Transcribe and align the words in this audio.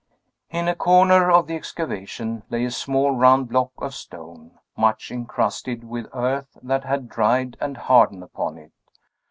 In 0.49 0.67
a 0.67 0.73
corner 0.73 1.29
of 1.29 1.45
the 1.45 1.55
excavation 1.55 2.41
lay 2.49 2.65
a 2.65 2.71
small 2.71 3.11
round 3.11 3.49
block 3.49 3.69
of 3.77 3.93
stone, 3.93 4.57
much 4.75 5.11
incrusted 5.11 5.83
with 5.83 6.07
earth 6.11 6.57
that 6.63 6.85
had 6.85 7.07
dried 7.07 7.55
and 7.61 7.77
hardened 7.77 8.23
upon 8.23 8.57
it. 8.57 8.71